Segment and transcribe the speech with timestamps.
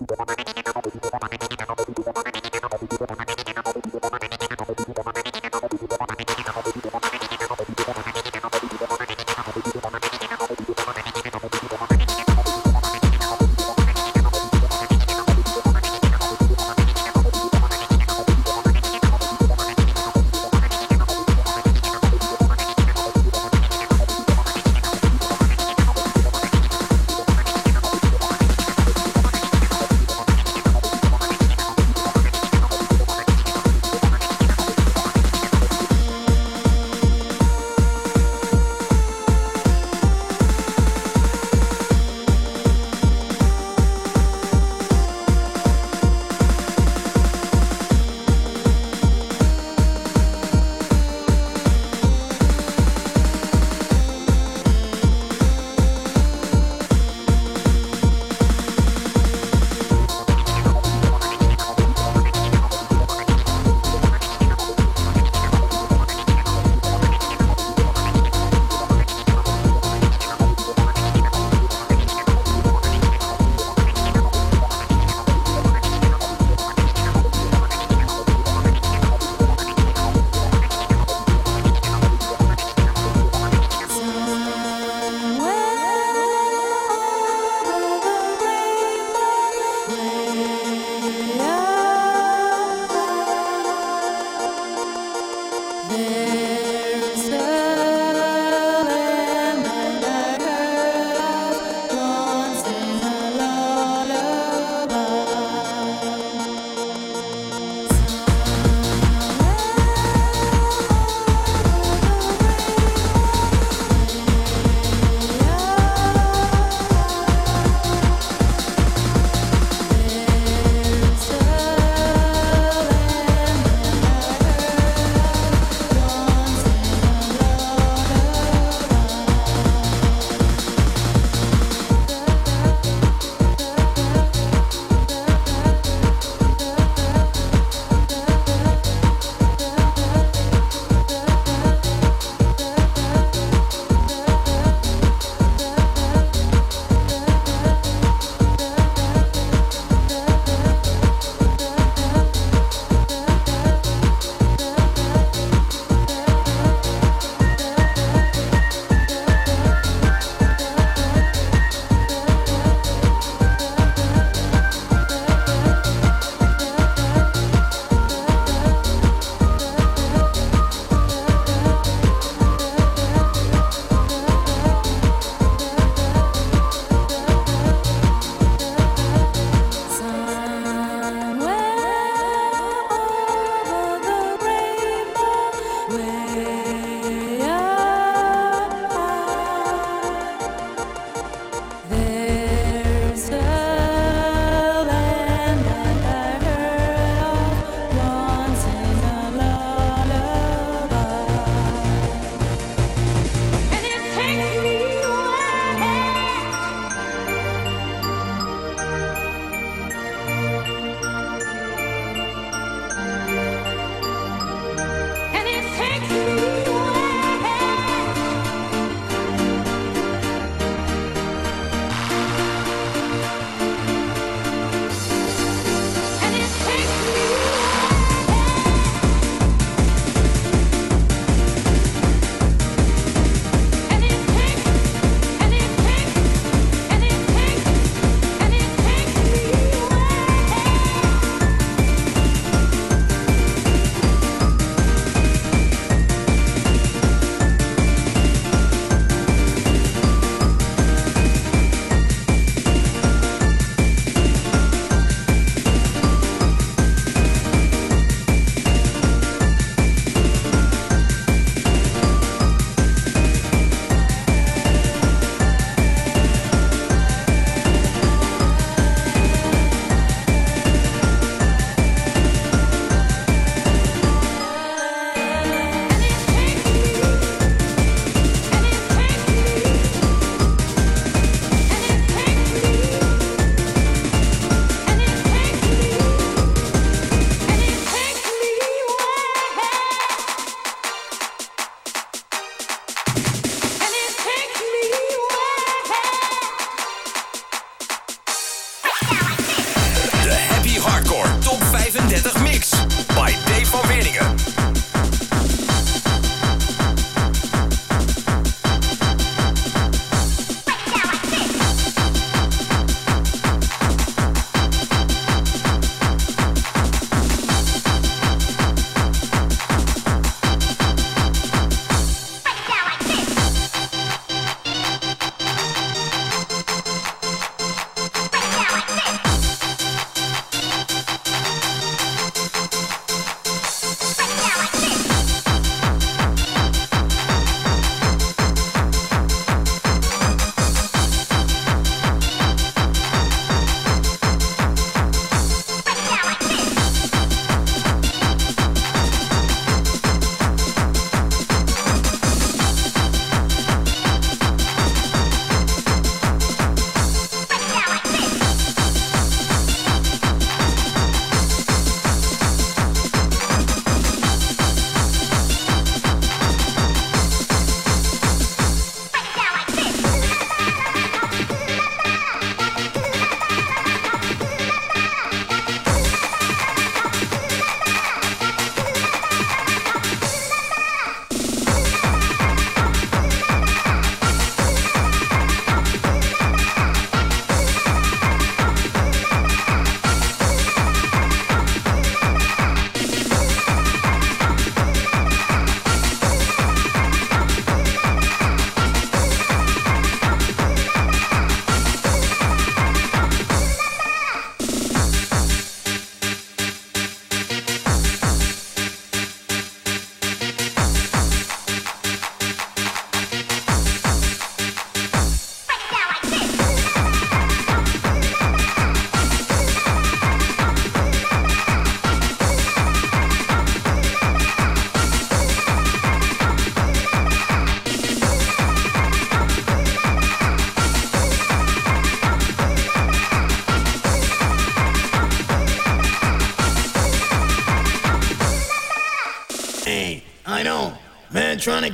[0.00, 0.43] Bye.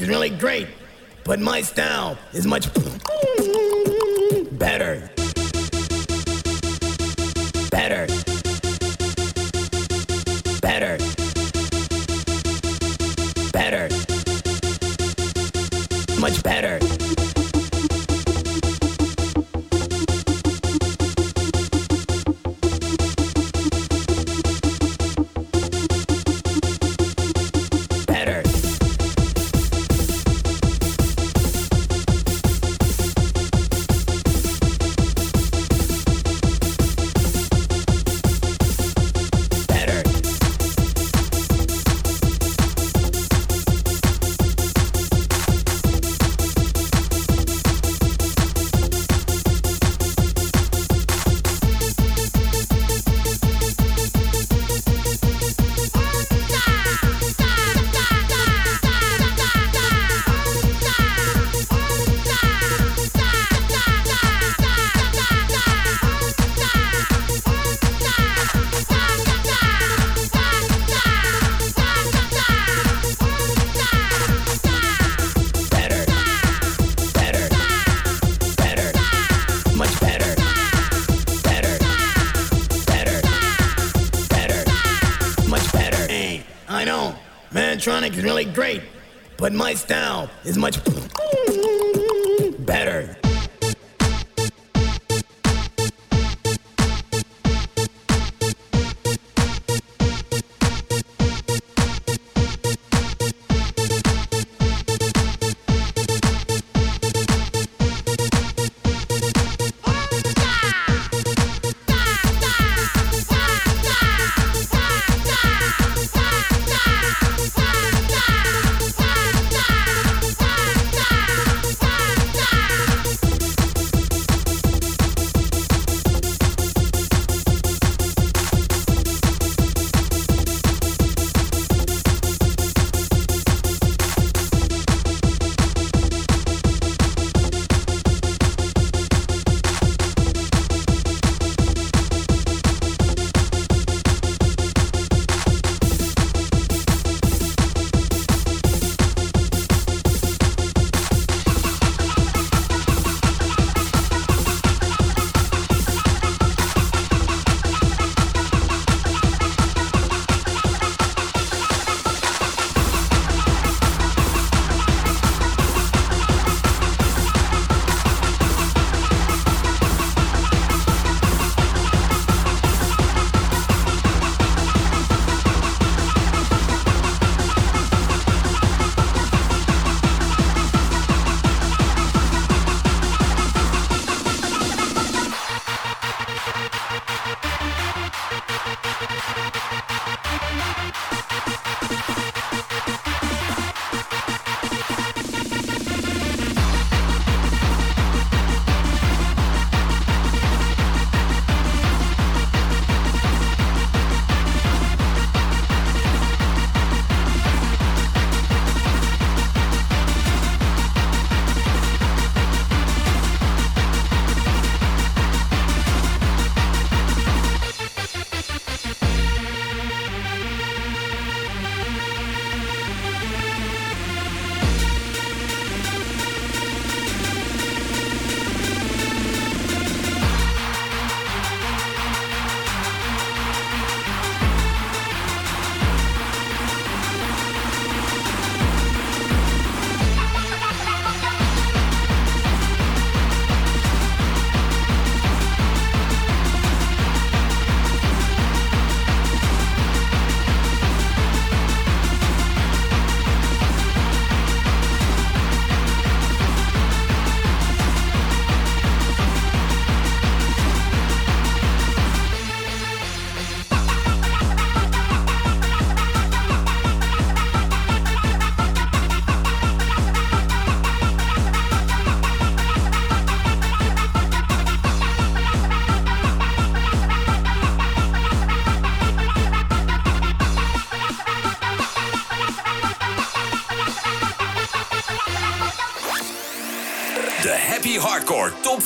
[0.00, 0.68] really great,
[1.24, 2.72] but my style is much
[88.22, 88.82] really great,
[89.36, 90.78] but my style is much
[92.58, 93.27] better.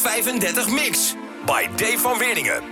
[0.00, 1.14] 35 Mix
[1.46, 2.62] by Dave van Weerdingen.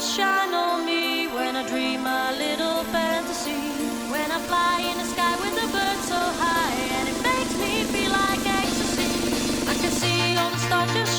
[0.00, 3.60] shine on me when I dream a little fantasy.
[4.10, 5.49] When I fly in the sky
[10.70, 11.09] na na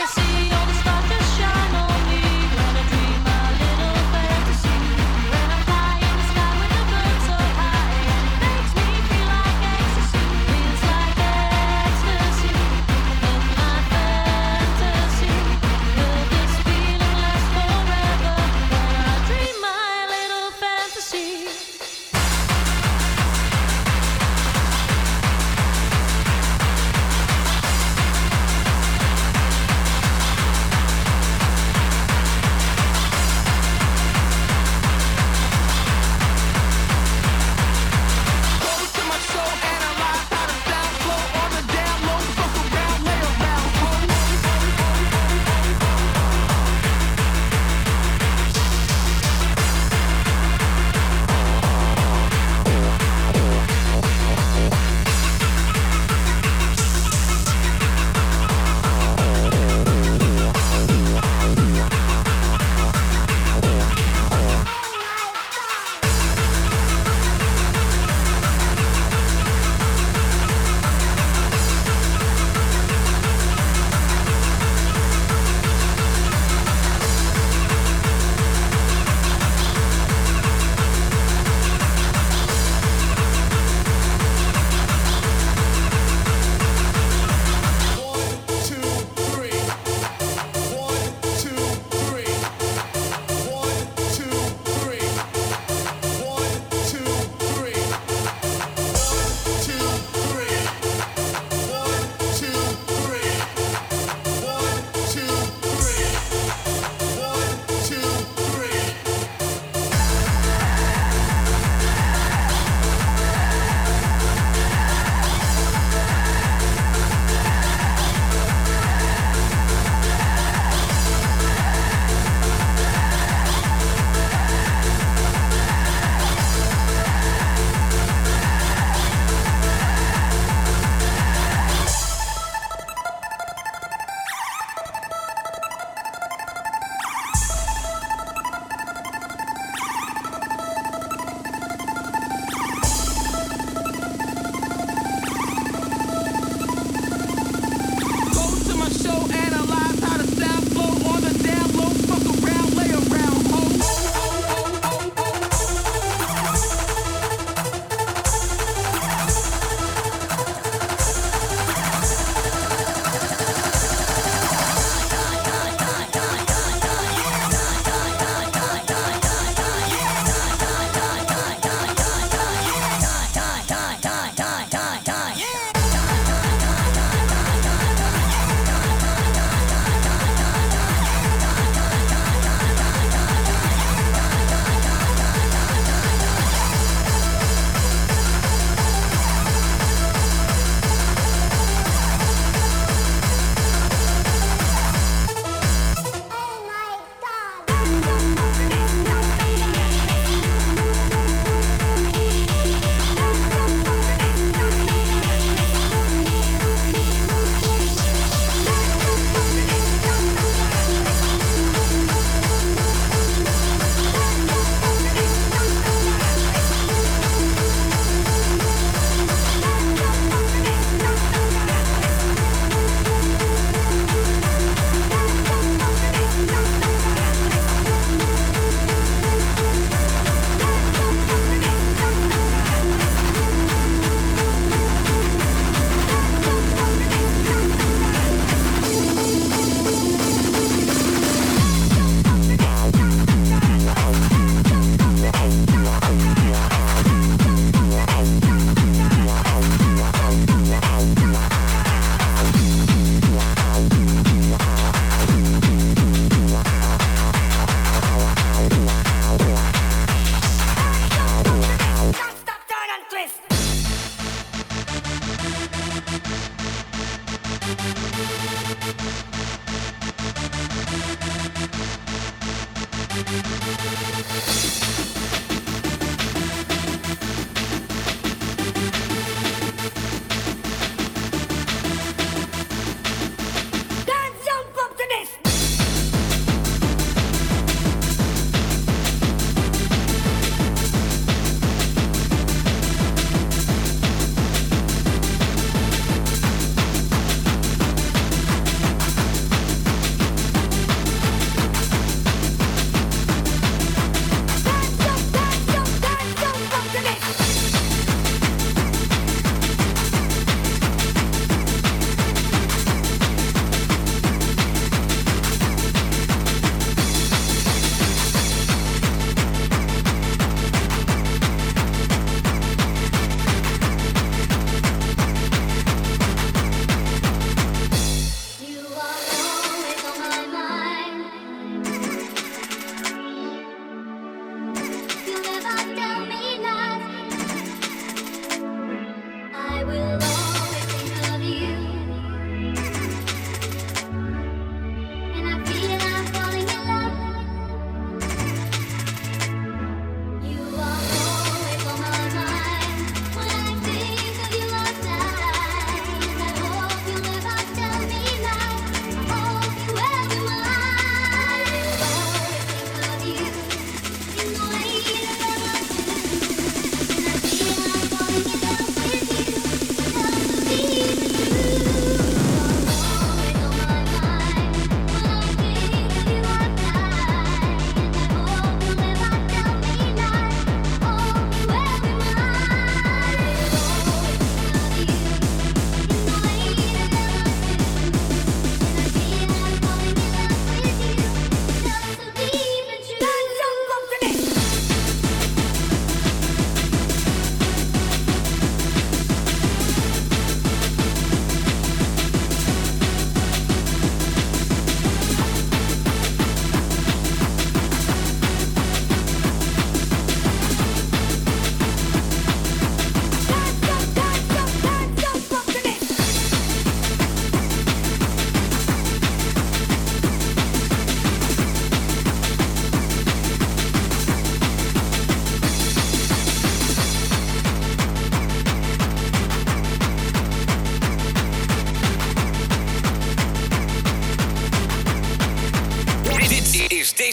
[0.00, 0.39] can see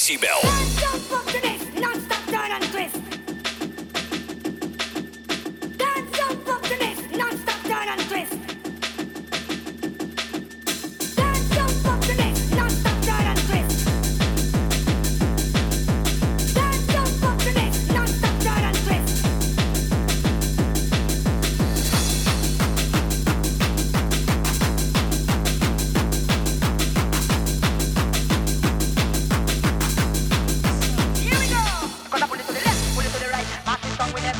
[0.07, 0.46] decibel.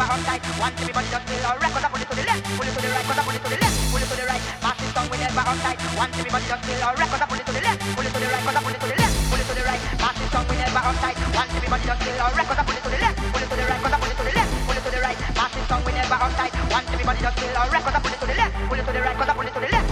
[0.07, 0.41] up tight.
[0.59, 2.81] Once everybody just feel alright, cause I pull it to the left, pull it to
[2.81, 4.43] the right, cause I pull it to the left, pull it to the right.
[4.63, 5.77] Mash this song with never up tight.
[5.99, 8.19] Once everybody just feel alright, cause I pull it to the left, pull it to
[8.19, 9.81] the right, cause I pull it to the left, pull it to the right.
[9.99, 11.17] Mash this song with never up tight.
[11.35, 13.55] Once everybody just feel alright, cause I pull it to the left, pull it to
[13.57, 15.17] the right, cause I pull it to the left, pull it to the right.
[15.35, 16.53] Mash this song with never up tight.
[16.71, 18.91] Once everybody just feel alright, cause I pull it to the left, pull it to
[18.95, 19.86] the right, cause I pull it to the left.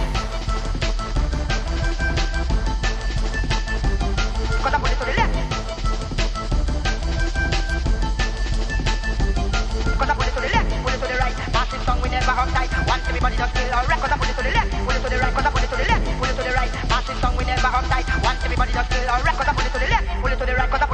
[13.26, 14.70] Somebody just kill a record and put it to the left.
[14.86, 16.06] Put it to the right, cause I put it to the left.
[16.14, 16.70] Put it to the right.
[16.86, 18.06] Pass this song, we never uptight.
[18.22, 20.06] Once everybody just kill a record and put it to the left.
[20.22, 20.85] Put it to the right, cause I